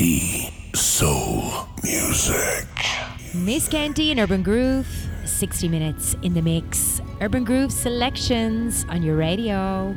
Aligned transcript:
Soul 0.00 1.68
Music. 1.84 2.66
Miss 3.34 3.68
Canty 3.68 4.10
and 4.10 4.18
Urban 4.18 4.42
Groove, 4.42 4.88
60 5.26 5.68
minutes 5.68 6.16
in 6.22 6.32
the 6.32 6.40
mix. 6.40 7.02
Urban 7.20 7.44
Groove 7.44 7.70
selections 7.70 8.86
on 8.88 9.02
your 9.02 9.16
radio. 9.16 9.94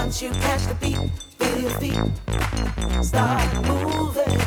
Once 0.00 0.22
you 0.22 0.30
catch 0.30 0.64
the 0.68 0.74
beat, 0.74 0.96
feel 1.40 1.60
your 1.60 1.70
feet 1.80 3.04
start 3.04 3.52
moving. 3.66 4.38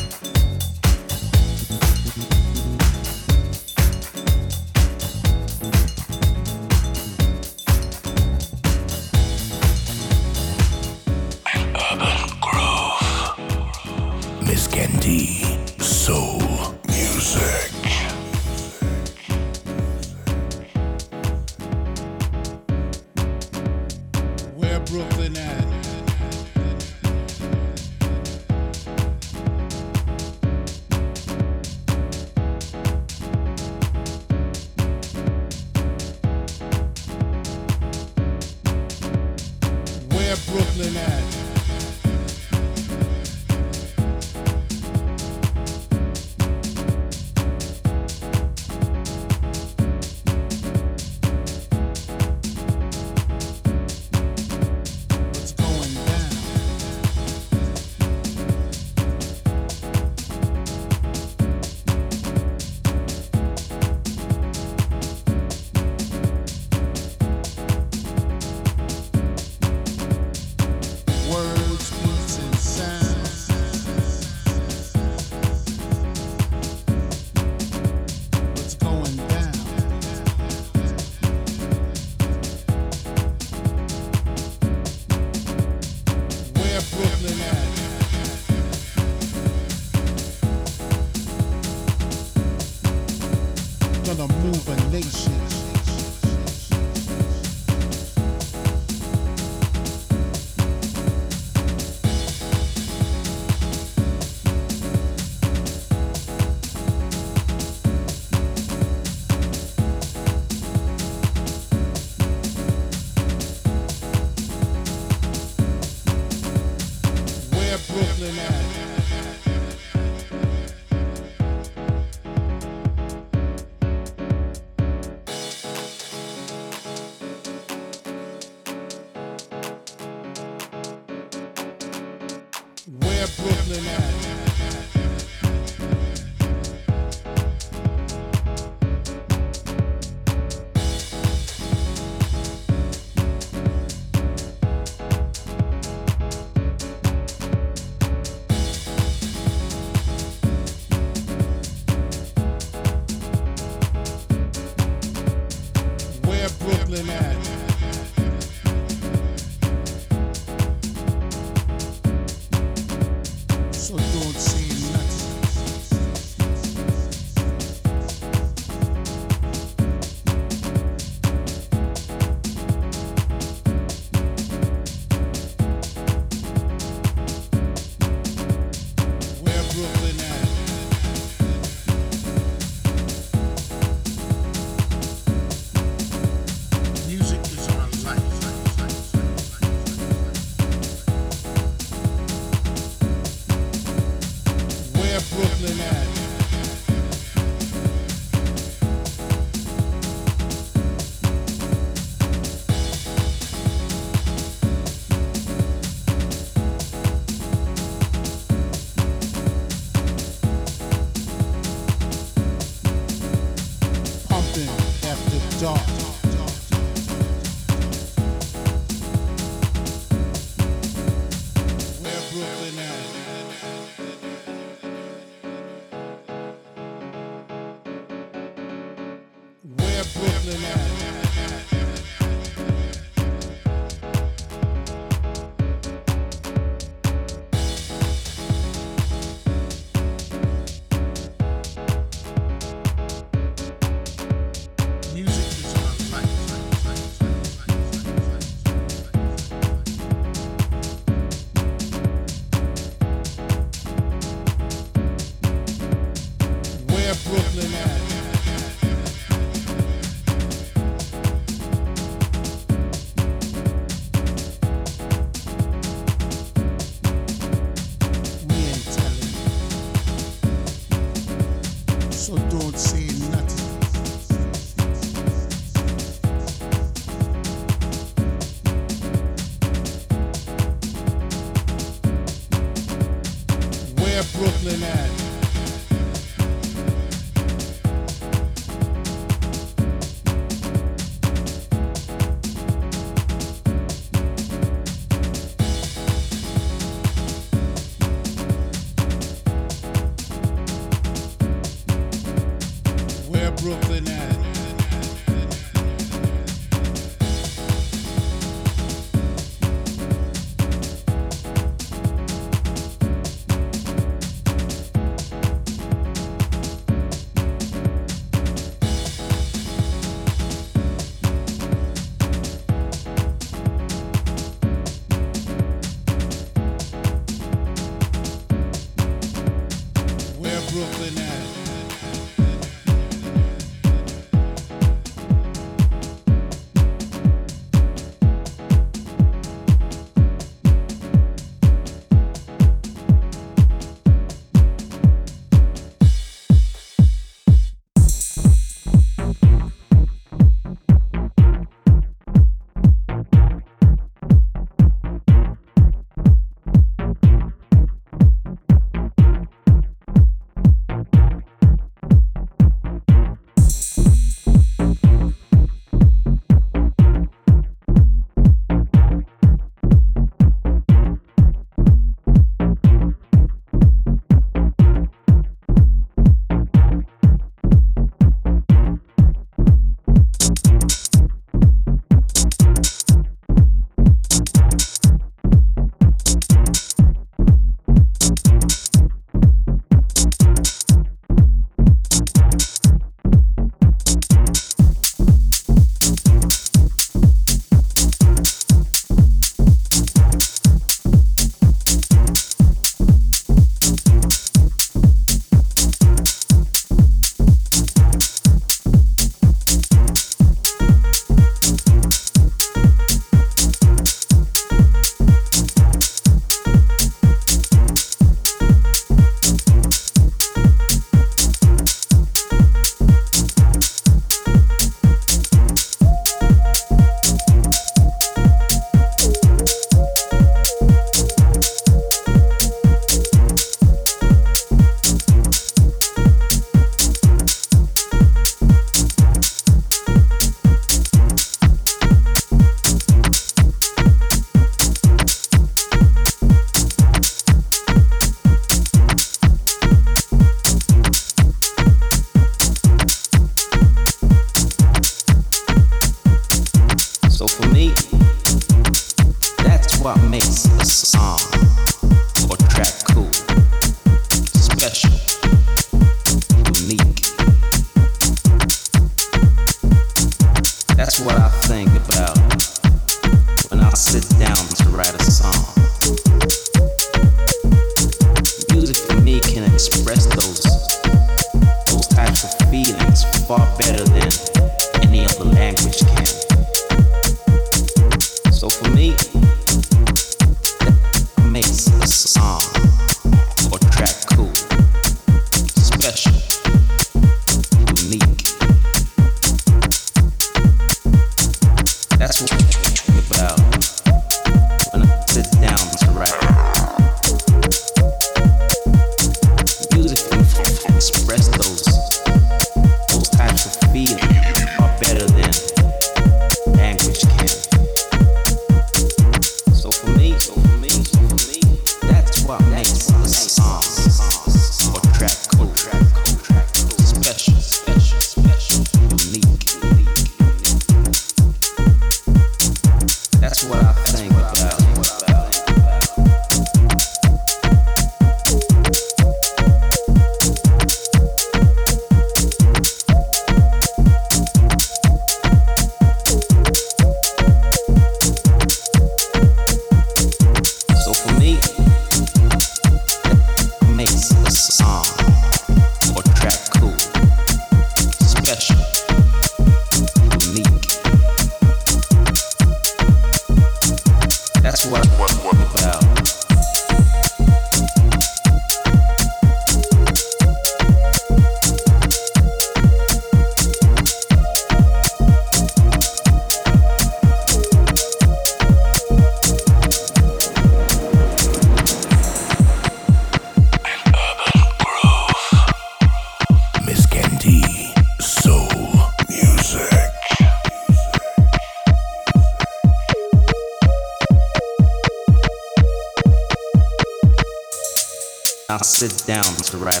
sit 599.08 599.26
down 599.26 599.42
to 599.42 599.78
write. 599.78 600.00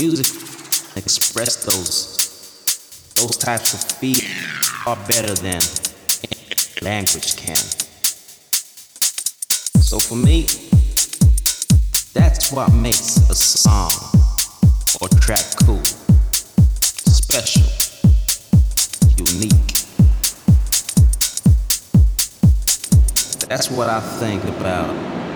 Music 0.00 0.26
express 0.96 1.66
those 1.66 3.12
those 3.16 3.36
types 3.36 3.74
of 3.74 3.98
feelings 3.98 4.72
are 4.86 4.96
better 5.06 5.34
than 5.34 5.60
language 6.80 7.36
can. 7.36 7.60
So 9.84 9.98
for 9.98 10.16
me, 10.16 10.46
that's 12.14 12.50
what 12.50 12.72
makes 12.72 13.18
a 13.28 13.34
song 13.34 13.92
or 15.02 15.08
track 15.20 15.44
cool, 15.66 15.84
special, 17.04 17.68
unique. 19.18 19.52
That's 23.46 23.70
what 23.70 23.90
I 23.90 24.00
think 24.00 24.42
about 24.44 25.33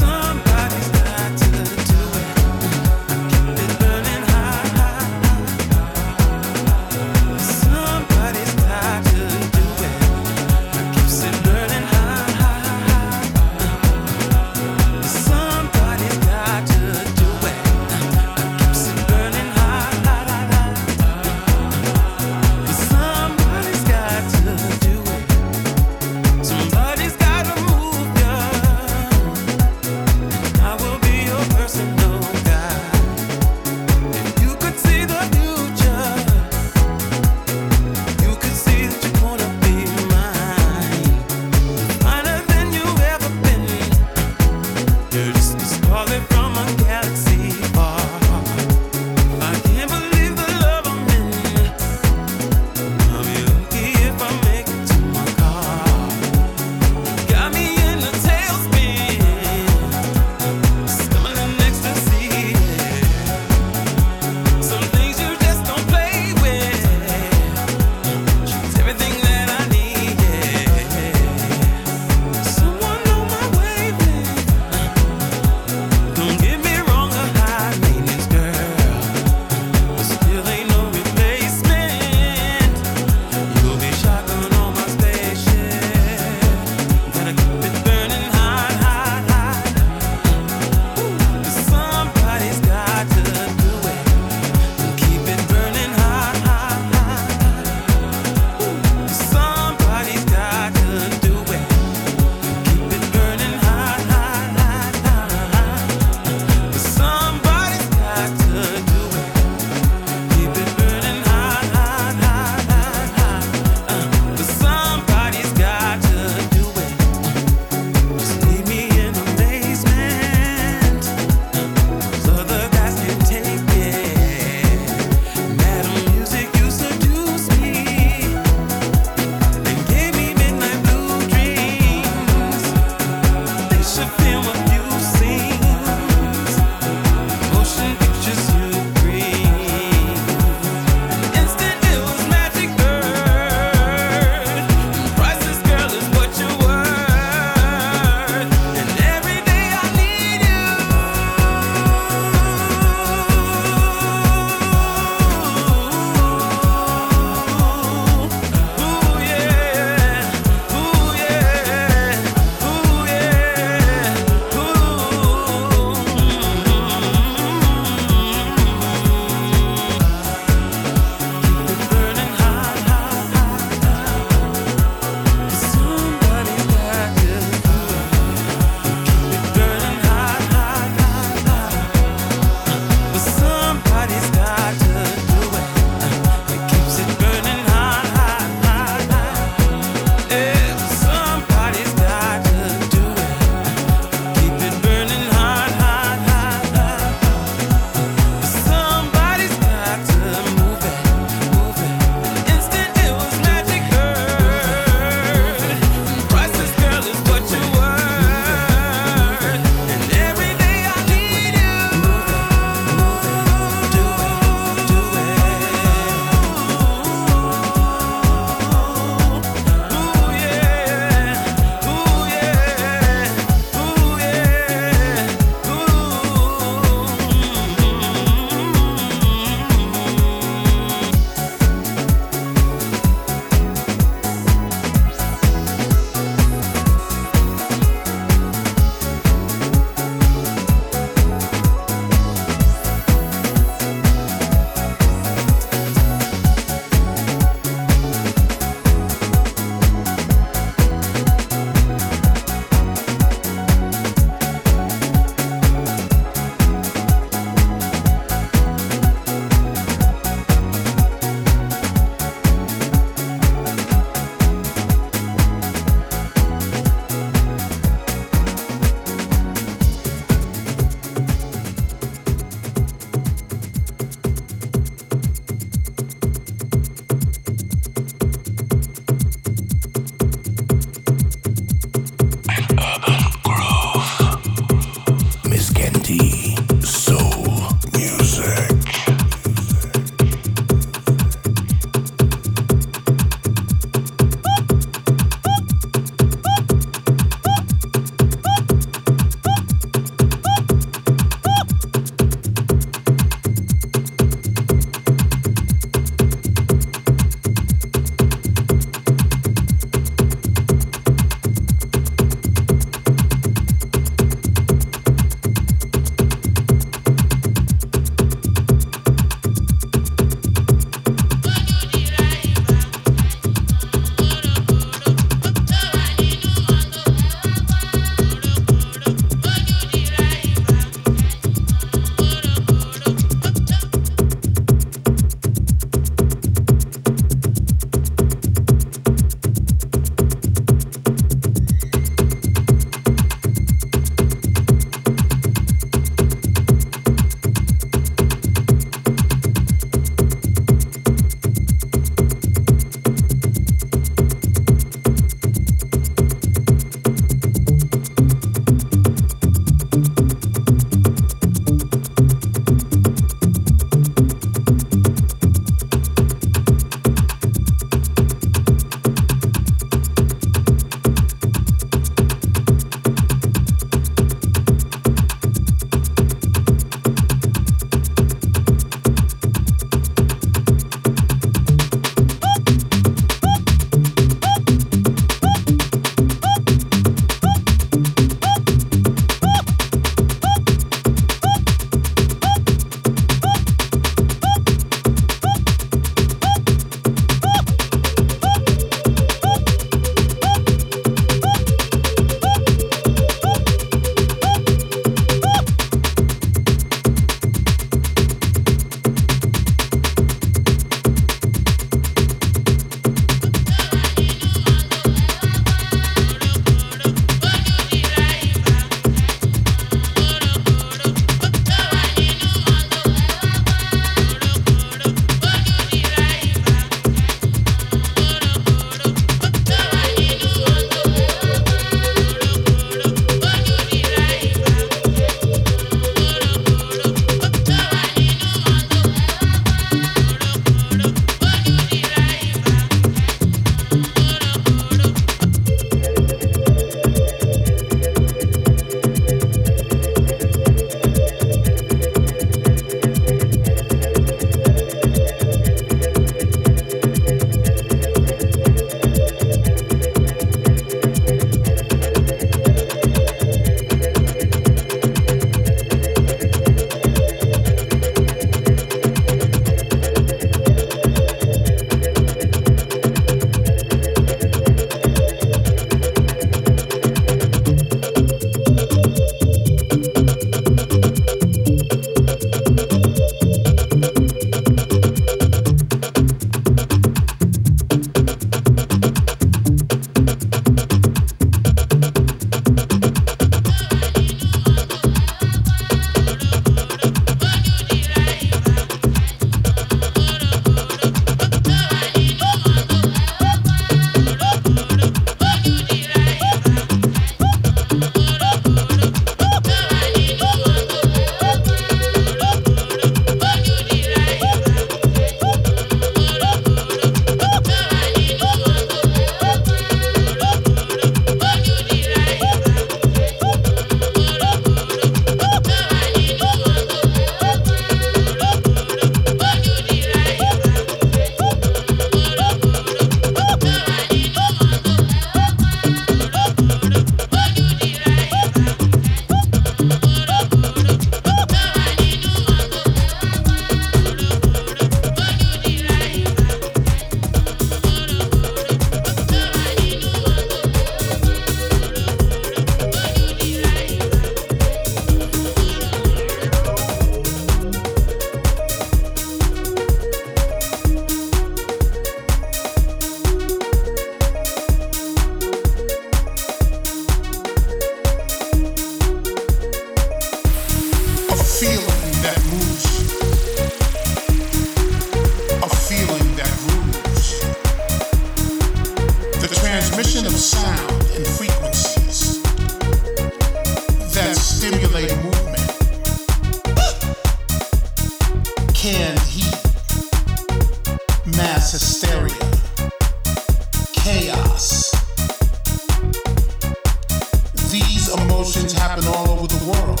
happen 598.88 599.06
all 599.08 599.28
over 599.28 599.46
the 599.46 599.64
world. 599.68 600.00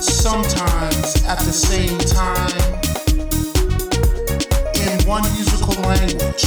Sometimes 0.00 1.24
at 1.24 1.40
the 1.40 1.52
same 1.52 1.98
time, 1.98 2.54
in 4.78 5.04
one 5.04 5.24
musical 5.32 5.74
language, 5.90 6.46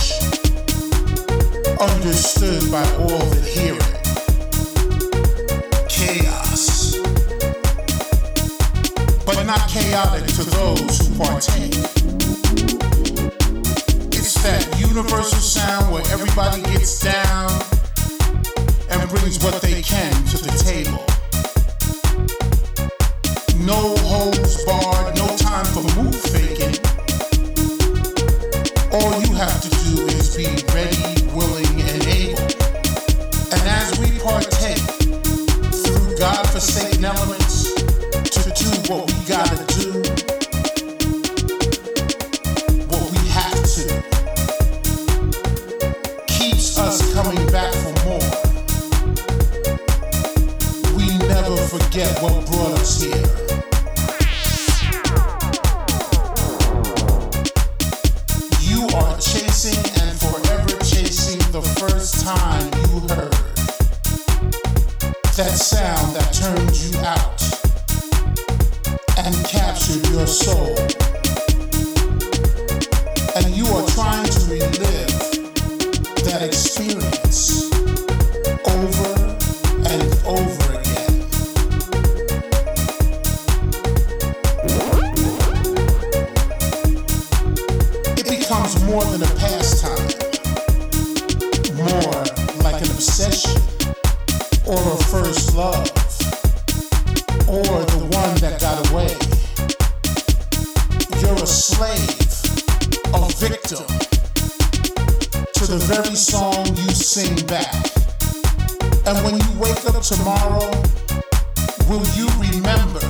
understood 1.82 2.72
by 2.72 2.86
all 2.96 3.28
that 3.28 3.47
victim 103.50 103.88
to 105.54 105.66
the 105.68 105.78
very 105.88 106.16
song 106.16 106.66
you 106.68 106.90
sing 106.92 107.34
back. 107.48 107.74
And 109.08 109.16
when 109.24 109.40
you 109.40 109.60
wake 109.60 109.86
up 109.88 110.02
tomorrow, 110.04 110.68
will 111.88 112.04
you 112.20 112.28
remember 112.44 113.00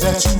that 0.00 0.24
you 0.24 0.33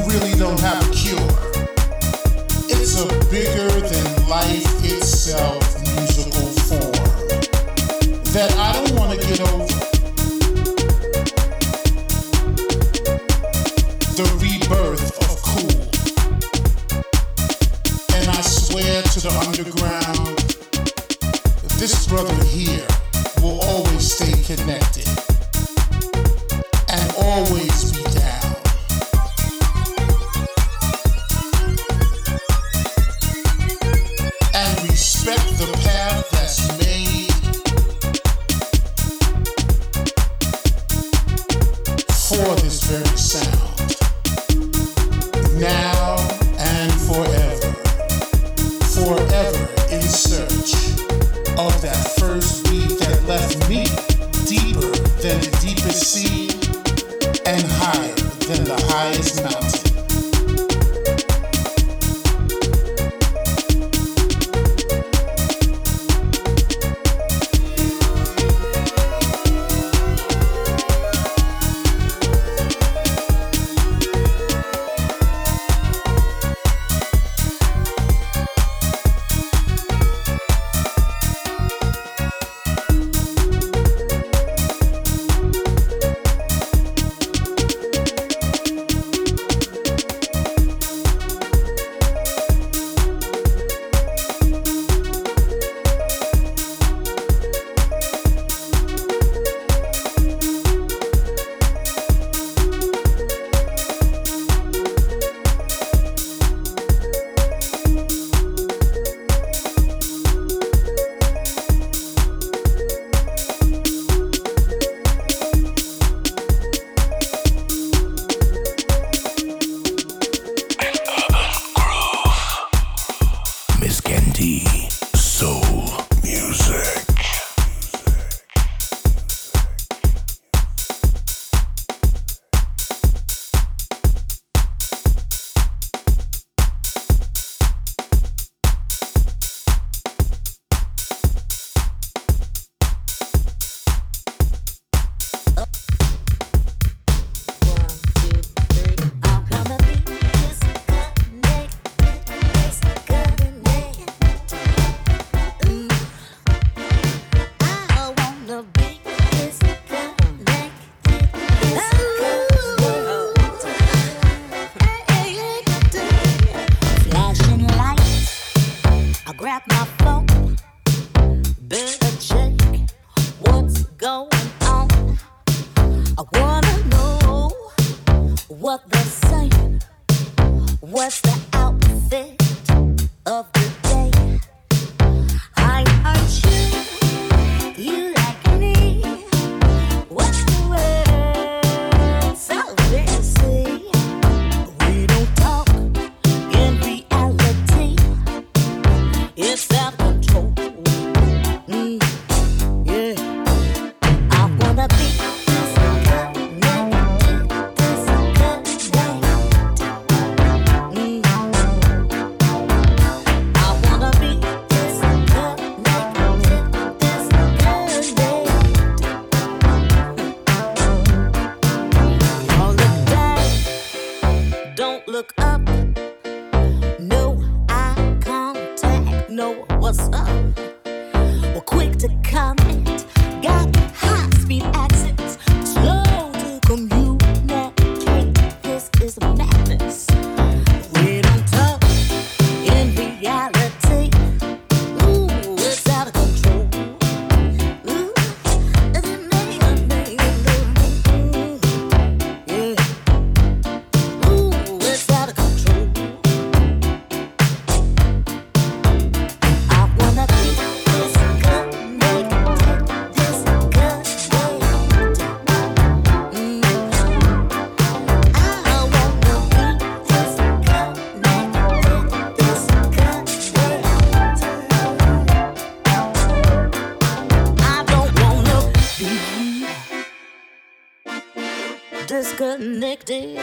disconnected. 283.05 283.34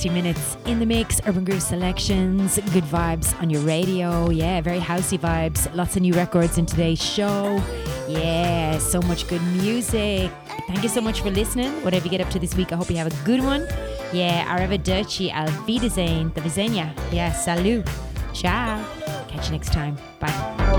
60 0.00 0.14
minutes 0.14 0.56
in 0.64 0.78
the 0.78 0.86
mix, 0.86 1.20
Urban 1.26 1.44
Groove 1.44 1.62
selections, 1.62 2.58
good 2.72 2.84
vibes 2.84 3.38
on 3.42 3.50
your 3.50 3.60
radio. 3.60 4.30
Yeah, 4.30 4.62
very 4.62 4.80
housey 4.80 5.18
vibes. 5.18 5.68
Lots 5.74 5.94
of 5.94 6.00
new 6.00 6.14
records 6.14 6.56
in 6.56 6.64
today's 6.64 7.02
show. 7.02 7.62
Yeah, 8.08 8.78
so 8.78 9.02
much 9.02 9.28
good 9.28 9.42
music. 9.60 10.30
Thank 10.66 10.82
you 10.82 10.88
so 10.88 11.02
much 11.02 11.20
for 11.20 11.30
listening. 11.30 11.84
Whatever 11.84 12.06
you 12.06 12.10
get 12.12 12.22
up 12.22 12.30
to 12.30 12.38
this 12.38 12.54
week, 12.54 12.72
I 12.72 12.76
hope 12.76 12.88
you 12.88 12.96
have 12.96 13.12
a 13.12 13.24
good 13.26 13.44
one. 13.44 13.66
Yeah, 14.10 14.48
arrivederci, 14.56 15.30
al 15.32 15.50
wiedersehen, 15.66 16.32
the 16.32 16.40
Visenya. 16.40 16.94
Yeah, 17.12 17.32
salut. 17.32 17.86
Ciao. 18.32 18.82
Catch 19.28 19.48
you 19.48 19.52
next 19.52 19.70
time. 19.70 19.98
Bye. 20.18 20.69